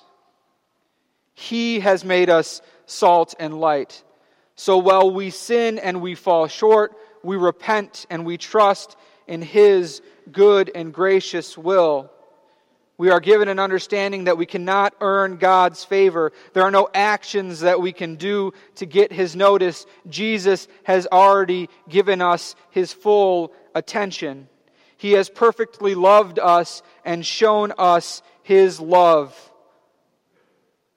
He 1.32 1.80
has 1.80 2.04
made 2.04 2.28
us 2.28 2.60
salt 2.84 3.34
and 3.38 3.58
light. 3.58 4.04
So 4.56 4.76
while 4.76 5.10
we 5.10 5.30
sin 5.30 5.78
and 5.78 6.02
we 6.02 6.14
fall 6.14 6.46
short, 6.46 6.94
we 7.22 7.36
repent 7.36 8.04
and 8.10 8.26
we 8.26 8.36
trust 8.36 8.96
in 9.26 9.40
His 9.40 10.02
good 10.30 10.70
and 10.74 10.92
gracious 10.92 11.56
will. 11.56 12.10
We 13.00 13.08
are 13.08 13.18
given 13.20 13.48
an 13.48 13.58
understanding 13.58 14.24
that 14.24 14.36
we 14.36 14.44
cannot 14.44 14.92
earn 15.00 15.38
God's 15.38 15.82
favor. 15.82 16.32
There 16.52 16.64
are 16.64 16.70
no 16.70 16.86
actions 16.92 17.60
that 17.60 17.80
we 17.80 17.92
can 17.92 18.16
do 18.16 18.52
to 18.74 18.84
get 18.84 19.10
His 19.10 19.34
notice. 19.34 19.86
Jesus 20.10 20.68
has 20.84 21.06
already 21.10 21.70
given 21.88 22.20
us 22.20 22.54
His 22.68 22.92
full 22.92 23.54
attention. 23.74 24.50
He 24.98 25.12
has 25.12 25.30
perfectly 25.30 25.94
loved 25.94 26.38
us 26.38 26.82
and 27.02 27.24
shown 27.24 27.72
us 27.78 28.20
His 28.42 28.80
love. 28.80 29.34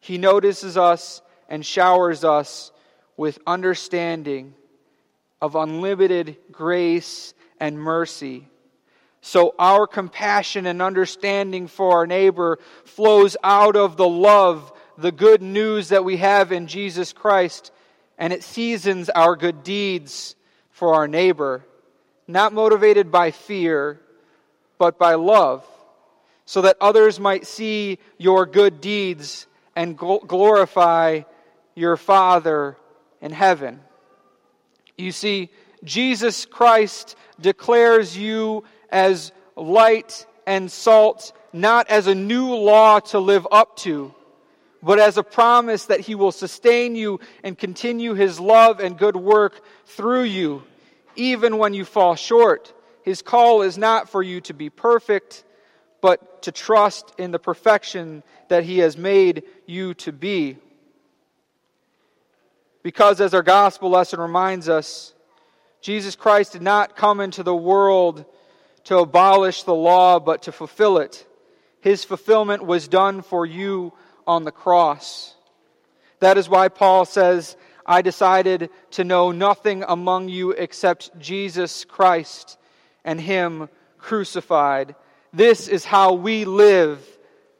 He 0.01 0.17
notices 0.17 0.75
us 0.75 1.21
and 1.47 1.65
showers 1.65 2.25
us 2.25 2.73
with 3.15 3.39
understanding 3.47 4.55
of 5.41 5.55
unlimited 5.55 6.35
grace 6.51 7.33
and 7.61 7.79
mercy. 7.79 8.49
So 9.25 9.55
our 9.57 9.87
compassion 9.87 10.65
and 10.65 10.81
understanding 10.81 11.67
for 11.67 11.93
our 11.93 12.05
neighbor 12.05 12.59
flows 12.83 13.37
out 13.41 13.77
of 13.77 13.95
the 13.95 14.07
love, 14.07 14.73
the 14.97 15.13
good 15.13 15.41
news 15.41 15.89
that 15.89 16.03
we 16.03 16.17
have 16.17 16.51
in 16.51 16.67
Jesus 16.67 17.13
Christ, 17.13 17.71
and 18.17 18.33
it 18.33 18.43
seasons 18.43 19.09
our 19.09 19.37
good 19.37 19.63
deeds 19.63 20.35
for 20.71 20.93
our 20.93 21.07
neighbor, 21.07 21.65
not 22.27 22.51
motivated 22.51 23.13
by 23.13 23.31
fear, 23.31 24.01
but 24.77 24.99
by 24.99 25.13
love, 25.13 25.65
so 26.43 26.63
that 26.63 26.75
others 26.81 27.17
might 27.17 27.47
see 27.47 27.99
your 28.17 28.45
good 28.45 28.81
deeds 28.81 29.47
and 29.73 29.97
glorify 29.97 31.21
your 31.75 31.95
Father 31.95 32.75
in 33.21 33.31
heaven. 33.31 33.79
You 34.97 35.13
see, 35.13 35.49
Jesus 35.85 36.45
Christ 36.45 37.15
declares 37.39 38.17
you 38.17 38.65
as 38.93 39.33
light 39.57 40.25
and 40.47 40.71
salt, 40.71 41.33
not 41.51 41.89
as 41.89 42.07
a 42.07 42.15
new 42.15 42.53
law 42.53 42.99
to 42.99 43.19
live 43.19 43.45
up 43.51 43.75
to, 43.77 44.13
but 44.81 44.99
as 44.99 45.17
a 45.17 45.23
promise 45.23 45.85
that 45.85 45.99
He 45.99 46.15
will 46.15 46.31
sustain 46.31 46.95
you 46.95 47.19
and 47.43 47.57
continue 47.57 48.13
His 48.13 48.39
love 48.39 48.79
and 48.79 48.97
good 48.97 49.15
work 49.15 49.61
through 49.87 50.23
you, 50.23 50.63
even 51.15 51.57
when 51.57 51.73
you 51.73 51.83
fall 51.83 52.15
short. 52.15 52.71
His 53.01 53.21
call 53.21 53.63
is 53.63 53.77
not 53.77 54.09
for 54.09 54.21
you 54.21 54.39
to 54.41 54.53
be 54.53 54.69
perfect, 54.69 55.43
but 55.99 56.43
to 56.43 56.51
trust 56.51 57.11
in 57.17 57.31
the 57.31 57.39
perfection 57.39 58.23
that 58.49 58.63
He 58.63 58.79
has 58.79 58.95
made 58.95 59.43
you 59.65 59.95
to 59.95 60.11
be. 60.11 60.57
Because, 62.83 63.21
as 63.21 63.33
our 63.33 63.43
gospel 63.43 63.89
lesson 63.89 64.19
reminds 64.19 64.69
us, 64.69 65.13
Jesus 65.81 66.15
Christ 66.15 66.53
did 66.53 66.61
not 66.61 66.95
come 66.95 67.19
into 67.19 67.41
the 67.41 67.55
world 67.55 68.25
to 68.85 68.97
abolish 68.97 69.63
the 69.63 69.73
law, 69.73 70.19
but 70.19 70.43
to 70.43 70.51
fulfill 70.51 70.97
it. 70.97 71.25
His 71.81 72.03
fulfillment 72.03 72.65
was 72.65 72.87
done 72.87 73.21
for 73.21 73.45
you 73.45 73.93
on 74.25 74.43
the 74.43 74.51
cross. 74.51 75.35
That 76.19 76.37
is 76.37 76.47
why 76.47 76.69
Paul 76.69 77.05
says, 77.05 77.57
I 77.85 78.01
decided 78.01 78.69
to 78.91 79.03
know 79.03 79.31
nothing 79.31 79.83
among 79.85 80.29
you 80.29 80.51
except 80.51 81.17
Jesus 81.19 81.83
Christ 81.83 82.57
and 83.03 83.19
Him 83.19 83.67
crucified. 83.97 84.95
This 85.33 85.67
is 85.67 85.83
how 85.83 86.13
we 86.13 86.45
live 86.45 87.05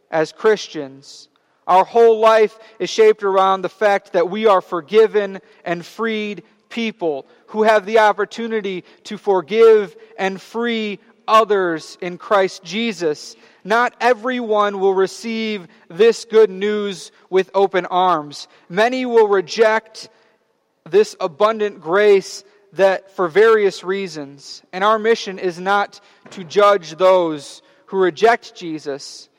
as 0.10 0.32
Christians. 0.32 1.28
Our 1.68 1.84
whole 1.84 2.20
life 2.20 2.58
is 2.80 2.90
shaped 2.90 3.24
around 3.24 3.62
the 3.62 3.70
fact 3.70 4.14
that 4.14 4.30
we 4.30 4.46
are 4.46 4.62
forgiven 4.62 5.40
and 5.66 5.86
freed 5.86 6.44
people 6.70 7.26
who 7.48 7.64
have 7.64 7.86
the 7.86 8.00
opportunity 8.00 8.84
to 9.06 9.18
forgive 9.18 9.96
and 10.18 10.42
free 10.42 11.00
others 11.28 11.98
in 12.02 12.18
Christ 12.18 12.64
Jesus. 12.64 13.36
Not 13.64 13.96
everyone 14.00 14.80
will 14.80 14.94
receive 14.94 15.68
this 15.90 16.26
good 16.26 16.50
news 16.50 17.12
with 17.30 17.50
open 17.54 17.86
arms. 17.86 18.48
Many 18.70 19.06
will 19.06 19.28
reject 19.28 20.10
this 20.90 21.16
abundant 21.20 21.82
grace 21.82 22.44
that 22.74 23.12
for 23.16 23.28
various 23.28 23.84
reasons. 23.84 24.62
And 24.74 24.84
our 24.84 25.00
mission 25.00 25.40
is 25.40 25.60
not 25.60 26.02
to 26.32 26.44
judge 26.44 26.96
those 26.96 27.62
who 27.88 27.98
reject 27.98 28.56
Jesus, 28.56 29.30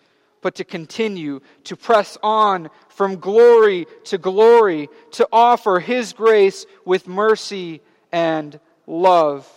but 0.41 0.55
to 0.57 0.65
continue, 0.65 1.41
to 1.65 1.77
press 1.77 2.17
on 2.23 2.71
from 2.89 3.17
glory 3.17 3.87
to 4.05 4.19
glory, 4.19 4.89
to 5.13 5.29
offer 5.33 5.81
His 5.81 6.13
grace 6.13 6.65
with 6.85 7.09
mercy 7.09 7.81
and 8.13 8.59
love. 8.87 9.49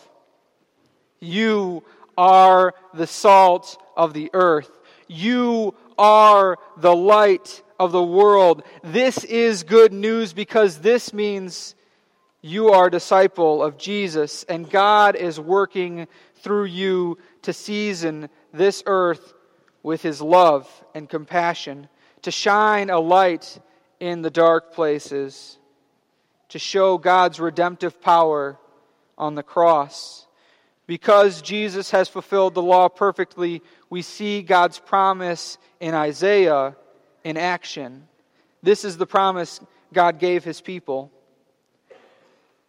You 1.20 1.84
are 2.18 2.74
the 2.94 3.08
salt 3.08 3.82
of 3.96 4.14
the 4.14 4.30
earth. 4.34 4.72
You 5.08 5.76
are 5.98 6.58
the 6.78 6.96
light 6.96 7.64
of 7.80 7.92
the 7.92 8.04
world. 8.04 8.64
This 8.84 9.24
is 9.24 9.64
good 9.64 9.94
news 9.94 10.34
because 10.34 10.80
this 10.80 11.14
means 11.14 11.76
you 12.42 12.70
are 12.70 12.88
a 12.88 12.92
disciple 12.92 13.64
of 13.64 13.78
Jesus, 13.78 14.44
and 14.44 14.70
God 14.70 15.16
is 15.16 15.40
working 15.40 16.08
through 16.36 16.66
you 16.66 17.18
to 17.42 17.54
season 17.54 18.30
this 18.54 18.84
earth 18.86 19.34
with 19.84 20.02
his 20.02 20.22
love 20.22 20.70
and 20.94 21.10
compassion, 21.10 21.88
to 22.22 22.32
shine 22.32 22.90
a 22.90 23.00
light 23.00 23.60
in 24.00 24.22
the 24.22 24.30
dark 24.30 24.74
places, 24.74 25.58
to 26.50 26.60
show 26.60 26.98
God's 26.98 27.40
redemptive 27.40 28.02
power 28.02 28.60
on 29.18 29.36
the 29.36 29.44
cross. 29.44 30.27
Because 30.88 31.41
Jesus 31.41 31.91
has 31.91 32.08
fulfilled 32.08 32.54
the 32.54 32.62
law 32.62 32.88
perfectly, 32.88 33.62
we 33.89 34.02
see 34.02 34.41
God's 34.41 34.80
promise 34.80 35.58
in 35.82 35.93
Isaiah 35.93 36.78
in 37.26 37.36
action. 37.36 38.08
This 38.63 38.86
is 38.86 38.95
the 38.95 39.06
promise 39.06 39.60
God 39.93 40.17
gave 40.17 40.45
his 40.45 40.62
people. 40.62 41.12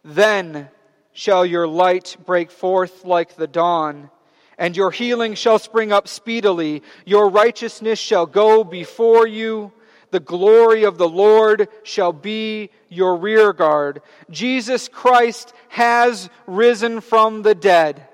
Then 0.03 0.69
shall 1.13 1.45
your 1.45 1.65
light 1.65 2.17
break 2.25 2.51
forth 2.51 3.05
like 3.05 3.37
the 3.37 3.47
dawn, 3.47 4.09
and 4.57 4.75
your 4.75 4.91
healing 4.91 5.35
shall 5.35 5.57
spring 5.57 5.93
up 5.93 6.09
speedily. 6.09 6.83
Your 7.05 7.29
righteousness 7.29 7.99
shall 7.99 8.25
go 8.25 8.65
before 8.65 9.27
you. 9.27 9.71
The 10.11 10.19
glory 10.19 10.83
of 10.83 10.97
the 10.97 11.07
Lord 11.07 11.69
shall 11.83 12.11
be 12.11 12.71
your 12.89 13.15
rear 13.15 13.53
guard. 13.53 14.01
Jesus 14.29 14.89
Christ 14.89 15.53
has 15.69 16.29
risen 16.47 16.99
from 16.99 17.43
the 17.43 17.55
dead. 17.55 18.08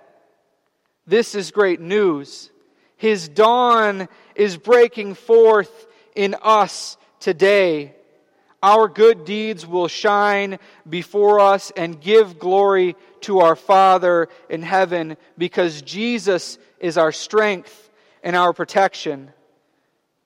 This 1.07 1.35
is 1.35 1.51
great 1.51 1.79
news. 1.79 2.49
His 2.97 3.29
dawn 3.29 4.07
is 4.33 4.57
breaking 4.57 5.13
forth 5.13 5.87
in 6.15 6.35
us 6.41 6.97
today. 7.19 7.93
Our 8.63 8.87
good 8.87 9.25
deeds 9.25 9.67
will 9.67 9.87
shine 9.87 10.57
before 10.89 11.39
us 11.39 11.71
and 11.77 12.01
give 12.01 12.39
glory 12.39 12.95
to 13.21 13.39
our 13.39 13.55
Father 13.55 14.29
in 14.49 14.63
heaven 14.63 15.17
because 15.37 15.83
Jesus 15.83 16.57
is 16.79 16.97
our 16.97 17.11
strength 17.11 17.91
and 18.23 18.35
our 18.35 18.53
protection. 18.53 19.31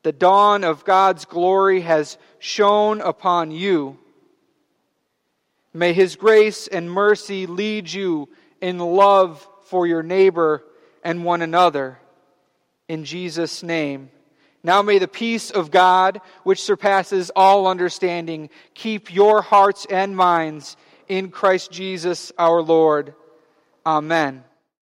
The 0.03 0.13
dawn 0.13 0.63
of 0.63 0.85
God's 0.85 1.25
glory 1.25 1.81
has 1.81 2.17
shone 2.37 3.01
upon 3.01 3.51
you. 3.51 3.97
May 5.73 5.91
His 5.91 6.15
grace 6.15 6.67
and 6.67 6.89
mercy 6.89 7.47
lead 7.47 7.91
you 7.91 8.29
in 8.61 8.77
love 8.79 9.45
for 9.63 9.85
your 9.85 10.01
neighbor 10.01 10.63
and 11.03 11.23
one 11.23 11.41
another. 11.41 11.99
In 12.87 13.05
Jesus' 13.05 13.63
name. 13.63 14.09
Now 14.63 14.81
may 14.81 14.99
the 14.99 15.07
peace 15.07 15.51
of 15.51 15.71
God, 15.71 16.19
which 16.43 16.61
surpasses 16.61 17.31
all 17.35 17.67
understanding, 17.67 18.49
keep 18.73 19.13
your 19.13 19.41
hearts 19.41 19.85
and 19.89 20.15
minds 20.17 20.75
in 21.07 21.29
Christ 21.31 21.71
Jesus 21.71 22.31
our 22.37 22.61
Lord. 22.61 23.15
Amen. 23.85 24.43